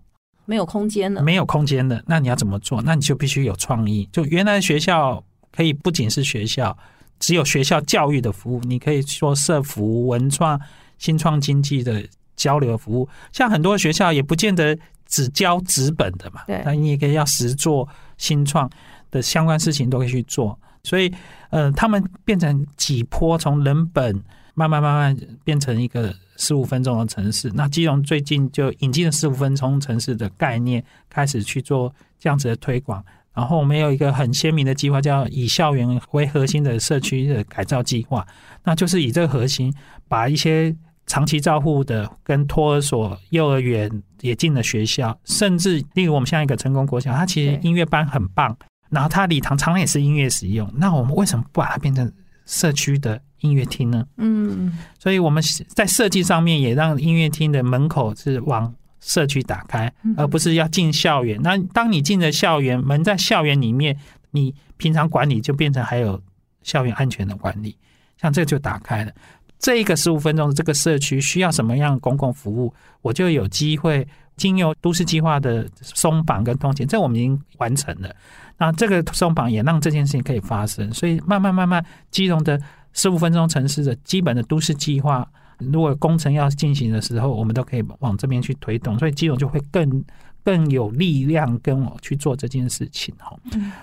[0.46, 2.02] 没有空间了，没有空间了。
[2.06, 2.80] 那你要怎么做？
[2.80, 4.08] 那你就必须有创意。
[4.10, 5.22] 就原来学校
[5.54, 6.74] 可以不仅是学校，
[7.20, 10.58] 只有学校教育的服务，你可以说社服、文创、
[10.96, 12.02] 新创经济的
[12.34, 13.06] 交流服务。
[13.30, 14.78] 像很多学校也不见得。
[15.06, 17.88] 只教纸本的嘛，那你也可以要实做
[18.18, 18.68] 新创
[19.10, 21.12] 的相关事情都可以去做，所以
[21.50, 24.14] 呃，他们变成几波从人本
[24.54, 27.50] 慢慢慢慢变成一个十五分钟的城市。
[27.54, 33.04] 那基隆最近就引进了十五分钟城市的概念，开始去做这样子的推广。
[33.34, 38.26] 然后我们有一个很鲜明的计划，叫以校园为核心的社区的改造计划。
[38.64, 39.72] 那就是以这个核心，
[40.08, 40.74] 把一些
[41.06, 43.90] 长期照护的跟托儿所、幼儿园
[44.20, 48.56] 也进了学校，甚至例如我们像一个成功国小，它其实音乐班很棒，
[48.90, 50.70] 然后它礼堂常常也是音乐使用。
[50.76, 52.12] 那我们为什么不把它变成
[52.44, 54.04] 社区的音乐厅呢？
[54.16, 61.40] 嗯，所以我们在设计上面也让音乐厅的门口是往社区打开，而不是要进校园。
[61.42, 63.96] 那当你进了校园，门在校园里面，
[64.32, 66.20] 你平常管理就变成还有
[66.62, 67.76] 校园安全的管理，
[68.20, 69.12] 像这个就打开了。
[69.58, 78.14] 这一个十五分钟的这个社区需要什么样的公共服务，我就有机会经由都市计划的松绑跟通勤，这我们已经完成了。
[78.58, 82.60] 那这个松绑也让这件事情可以发生，所以慢慢慢慢，基隆的
[82.92, 85.26] 十五分钟城市的基本的都市计划，
[85.58, 90.04] 如果工程要进行的时候，我们都可以往这边去推动，所以基隆就会更
[90.42, 93.14] 更有力量跟我去做这件事情。
[93.18, 93.36] 哈。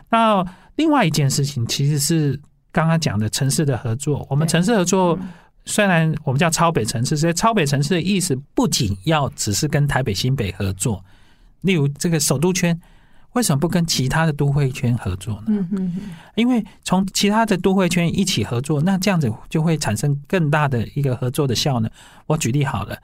[0.10, 0.44] 那
[0.76, 2.40] 另外一件事情其实是
[2.72, 5.18] 刚刚讲的城市的合作，我们城市合作
[5.66, 11.04] 虽然我们叫超北城市，所以超北城市的意思不仅要只是跟台北新北合作，
[11.62, 12.80] 例如这个首都圈。
[13.34, 15.46] 为什么不跟其他的都会圈合作呢？
[15.48, 21.90] 嗯嗯嗯，因为从其他的都会圈一起合作，那这样子就会产生更大的一个合作的效能。
[22.28, 22.96] 我举例好了，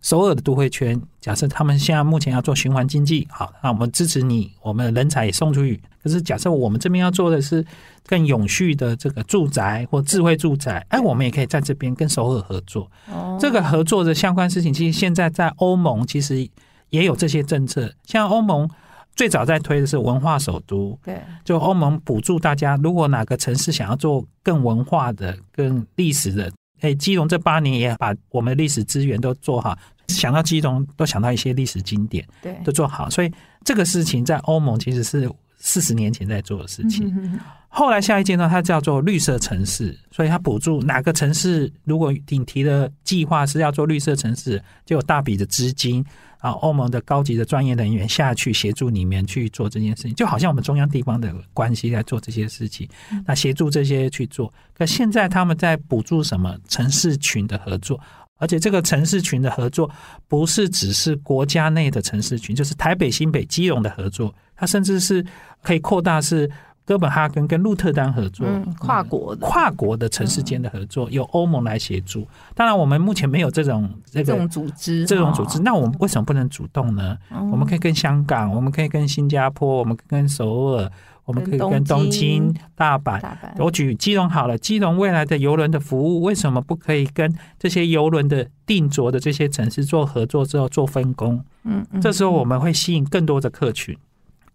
[0.00, 5.80] 首尔的都会圈，假设他们现在目前要做循环经济，好，那我们支持你，我们人才也送出去。
[6.02, 7.64] 可是假设我们这边要做的是
[8.06, 12.90] 更永续的这个住宅或智慧住宅，哎，我们也可以在这边跟首尔合作。
[13.10, 16.48] 哦，这个合作的相关事情，其实现在在欧盟其实
[16.88, 18.68] 也有这些政策，像欧盟。
[19.16, 26.50] 最早在推的是文化首都，对，就欧盟补助大家，如果哪个城市想要做更文化的、更历史的，
[26.80, 29.76] 哎，基隆这八年也把我们的历史资源都做好，
[30.08, 33.32] 想到基隆都想到一些历史经典，对，都做好，所以
[33.64, 37.06] 这个事情在欧盟其实是四十年前在做的事情。
[37.16, 46.04] 嗯、后来下一阶段它叫做绿色城市，所以它补助哪个城市，如果你提的计划是要做绿色城市，就有大笔的资金。
[46.40, 52.88] 啊，欧盟的高级的专业人员下去协助你们去做这件事情，就好像我们中央地方的关系来做这些事情，
[53.26, 54.50] 那协助这些去做。
[54.72, 58.00] 可现在他们在补助什么城市群的合作，
[58.38, 59.90] 而且这个城市群的合作
[60.28, 65.22] 不是只是国家内的城市群，就是台北、新北、基隆的合作，它甚至是
[65.62, 66.50] 可以扩大是。
[66.82, 72.26] 哥本哈根跟鹿特丹合作，嗯、跨国的跨国的城市间的合作，由欧盟来协助。
[72.52, 75.60] 当然，我们目前没有这种这个组织，这种组织。
[75.60, 77.16] 那我们为什么不能主动呢？
[77.52, 80.90] 我们可以跟香港，我们可以跟新加坡，我们可以跟首尔，
[81.26, 83.22] 我们可以跟东京、大阪。
[83.58, 91.44] 我举基隆好了，基隆未来的邮轮的服务，为什么不可以跟这些邮轮的定着的这些城市做合作之后做分工？
[91.62, 93.96] 嗯，这时候我们会吸引更多的客群。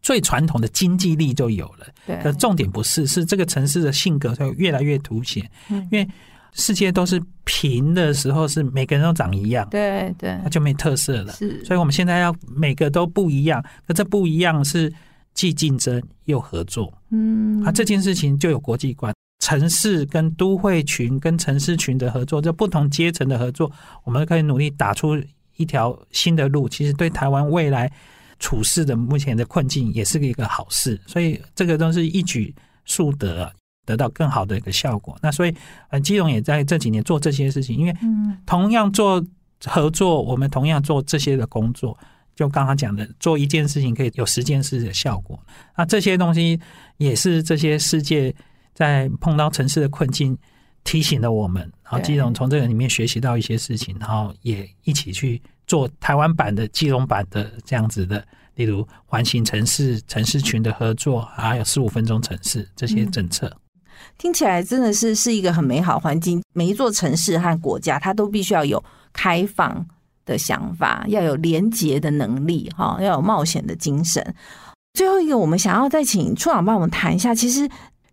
[0.06, 2.16] 最传统的经济力就有了，对。
[2.22, 5.44] 可重点不是，是这个城市的性格会越来越凸显。
[5.68, 6.08] 嗯，因为
[6.54, 11.34] 世界都是平的时候，是每个人都长一样，对对，那就没特色了。
[11.34, 13.66] 是，所以我们现在要每个都不一样。
[13.88, 14.94] 那这不一样是
[15.34, 16.94] 既竞争又合作。
[17.10, 23.72] 嗯，啊，这件事情就有国际观，城市跟都会群跟城市群的合作，这不同阶层的合作，
[24.04, 25.20] 我们可以努力打出
[25.56, 26.70] 一条新的路。
[26.70, 27.92] 其实对台湾未来。
[28.40, 33.52] 处事的目前的困境也是一个好事，所以这个都是一举数得，
[33.86, 35.18] 得到更好的一个效果。
[35.22, 35.56] 那所以，
[35.90, 37.96] 呃，基隆也在这几年做这些事情，因为
[38.46, 39.26] 同样做
[39.66, 41.98] 合作，我们同样做这些的工作，
[42.36, 45.40] 就刚刚讲的，做一件事情可以有十件事的效果。
[45.78, 46.60] 那这些东西
[46.98, 48.36] 也是这些世界
[48.74, 50.38] 在碰到城市的困境
[50.84, 55.42] 提醒了我们，然后基隆从这个里面学习到一些事情，然后也一起去。
[55.68, 58.26] 做台湾版的基隆版的这样子的，
[58.56, 63.52] 例如环形城市、城市群的合作，还有十五分钟城市这些政策，
[64.18, 66.42] 听起来真的是是一个很美好环境。
[66.54, 69.86] 每一座城市和国家，它都必须要有开放
[70.26, 74.36] 的想法，要有连结的能力，哈，要有冒险的精神。
[74.94, 77.70] 最后一个，我们想要再请处长帮我们谈一下，其实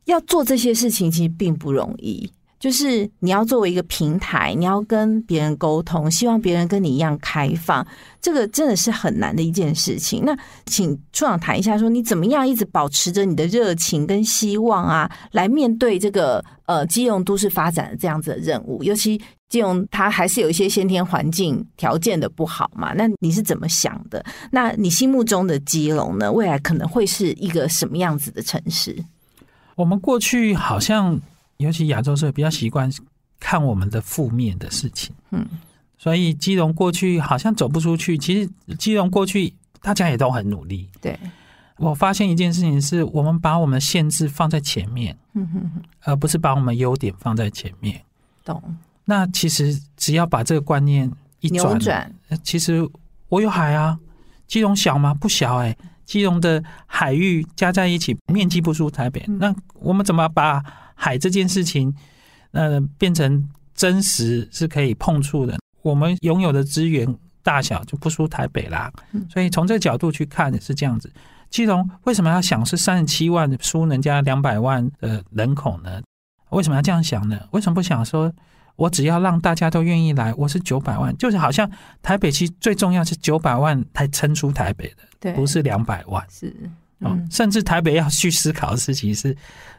[0.06, 2.30] 要做这些事情，其实并不容易。
[2.62, 7.84] 就是你要作为一个平台，你要跟别人沟通，希望别人跟你一样开放，
[8.20, 10.22] 这个真的是很难的一件事情。
[10.24, 10.32] 那
[10.64, 18.80] 请处长谈一下，说你怎么样一直保持着你的热情跟希望啊，来面对这个呃基隆都市发展的这样子的任务。
[18.84, 24.24] 尤其基隆它还是有一些先天环境条件的不好嘛，那你是怎么想的？
[24.52, 26.30] 那你心目中的基隆呢？
[26.30, 28.96] 未来可能会是一个什么样子的城市？
[29.74, 31.20] 我们过去好像。
[31.62, 32.92] 尤其亚洲社会比较习惯
[33.40, 35.14] 看我们的负面的事情。
[35.30, 35.46] 嗯，
[35.96, 40.88] 所以基隆过去好像走不出去，其实基隆过去大家也都很努力。
[41.00, 41.18] 对，
[41.78, 48.02] 我发现一件事情是，我们把我们的限制放在前面，嗯哼哼，而不是把我们优点放在前面。
[48.44, 48.62] 懂。
[49.04, 51.10] 那其实只要把这个观念
[51.40, 52.88] 一转，扭转，其实
[53.28, 53.98] 我有海啊，
[54.46, 55.12] 基隆小吗？
[55.12, 59.24] 不小哎、欸，基隆的海域加在一起面积不输台北。
[59.28, 60.62] 嗯、那我们怎么把
[60.94, 61.94] 海这件事情，
[62.52, 65.58] 呃，变成真实是可以碰触的？
[65.82, 68.92] 我们拥有的资源大小就不输台北啦。
[69.12, 71.12] 嗯、所以从这个角度去看是这样子。
[71.50, 76.00] 基隆为什么要想是三十七万输人家两百万的人口呢？
[76.50, 77.38] 为什么要这样想呢？
[77.50, 78.32] 为什么不想说？
[78.76, 86.26] 我只要让大家都愿意来，我是九百万，就是好像台北其实最重要是九百万才撑出台北的，对，不是两百万。
[86.28, 86.52] 是，
[87.30, 89.36] 甚至台北要去思考的事情是，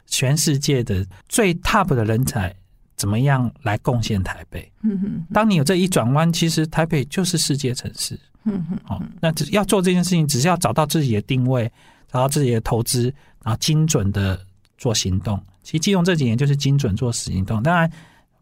[0.07, 2.55] 全世界的最 top 的人才
[2.95, 4.71] 怎么样来贡献台北。
[4.83, 8.17] 嗯哼，当你有这一转弯，其实台北就是世界城市。
[8.45, 11.69] 嗯哼，哦，那只要做这件事情，只是要找到自己的定位，
[12.09, 13.13] 找到自己的投资，
[13.43, 14.39] 然后精准的
[14.77, 15.37] 做行动。
[15.61, 17.91] 其实金融这几年就是精准做行动，当然。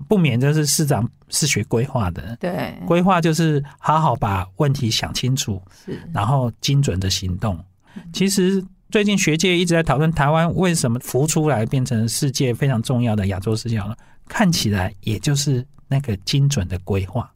[0.08, 7.58] 不免就是市长是学规划的，对，规划就是好好把问题想清楚，是，然后精准的行动。
[8.14, 13.95] 其实最近学界一直在讨论台湾为什么浮出来变成世界非常重要的亚洲市场呢？
[14.28, 17.30] 看起来也就是那个精准的规划。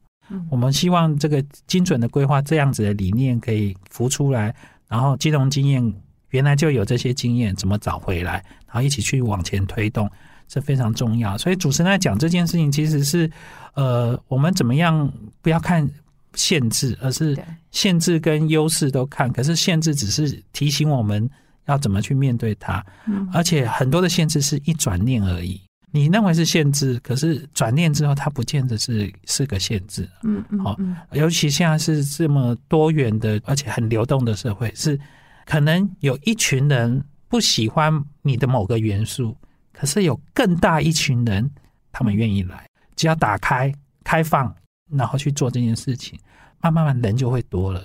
[0.50, 4.56] 我们希望这个精准的规划这样子的理念可以浮出来，
[4.88, 5.94] 然后金融经验
[6.30, 10.10] 原来就有这些经验，怎么找回来，然后一起去往前推动。
[10.48, 13.30] 是非常重要，所以主持人在讲这件事情，其实是，
[13.74, 15.90] 呃，我们怎么样不要看
[16.36, 17.38] 限制，而是
[17.72, 19.32] 限制跟优势都看。
[19.32, 21.28] 可是限制只是提醒我们
[21.66, 22.86] 要怎么去面对它，
[23.34, 25.60] 而且很多的限制是一转念而已。
[25.92, 30.08] 你认为是限制，可是转念之后，它不见得是是个限制。
[30.24, 30.78] 嗯嗯，好，
[31.14, 35.00] 尤其现在是这么多元的，而且很流动的社会，是
[35.46, 39.36] 可能有一群人不喜欢你的某个元素。
[39.78, 41.52] 可是有更大一群人，
[41.92, 42.66] 他们愿意来，
[42.96, 43.74] 只要打开、
[44.06, 44.56] 开放，
[44.90, 46.18] 然后去做这件事情，
[46.62, 47.84] 慢慢慢人就会多了。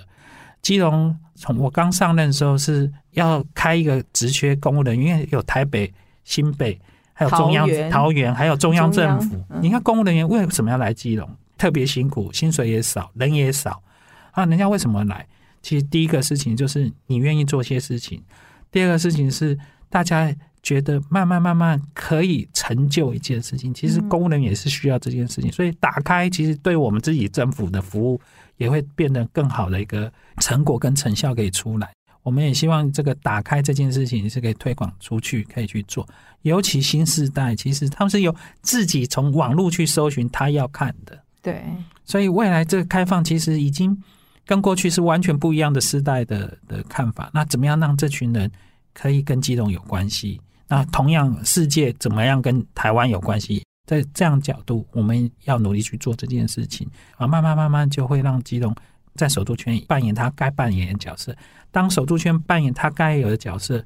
[0.61, 6.79] 基隆从我刚上任的时候是要开一个职缺公务人员，因为有台北、新北，
[7.11, 9.43] 还有中央桃园，桃园还有中央政府。
[9.61, 11.29] 你看公务人员为什么要来基隆？
[11.57, 13.83] 特别辛苦，薪水也少，人也少
[14.31, 14.45] 啊。
[14.45, 15.27] 人家为什么来？
[15.61, 18.23] 其实第一个事情就是你愿意做些事情，
[18.71, 20.33] 第二个事情是大家。
[20.63, 28.21] 觉得慢慢慢慢可以成就一件事情，其实功能也是需要这件事情，所以打开其实对我们自己政府的服务
[28.57, 31.91] 也会变得更好的一个成果跟成效可以出来。
[32.23, 36.07] 我们也希望这个打开这件事情是可以推广出去，可以去做。
[36.43, 41.63] 尤其新时代，其实他们是有自己从网络去搜寻他要看的，对。
[42.05, 43.99] 所以未来这个开放其实已经
[44.45, 47.31] 跟过去是完全不一样的时代的的看法。
[47.33, 48.51] 那怎么样让这群人
[48.93, 50.39] 可以跟基隆有关系？
[50.71, 53.61] 那同样，世界怎么样跟台湾有关系？
[53.85, 58.73] 在这样角度，我们要努力去做这件事情啊，慢慢慢慢就会让基隆
[59.15, 61.35] 在首都圈扮演他该扮演的角色。
[61.71, 63.83] 当首都圈扮演他该有的角色，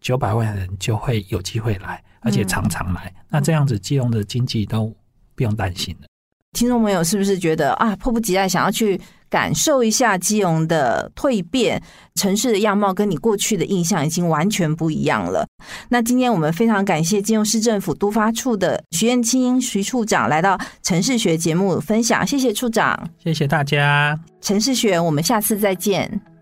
[0.00, 3.12] 九百万人就会有机会来，而且常常来。
[3.28, 4.94] 那这样子，基隆的经济都
[5.34, 6.06] 不用担心了。
[6.52, 9.00] 听众朋友，是不是觉得啊，迫不及待想要去？
[9.30, 11.82] 感受一下基隆的蜕变，
[12.14, 15.46] 城市的样貌跟你过去的印象已经完全不一样了。
[15.90, 24.18] 那今天我们非常感谢基隆市政府都发处的徐燕青徐处长来到城市学节目分享，谢谢处长，谢谢大家。
[24.40, 26.37] 城市学，我们下次再见。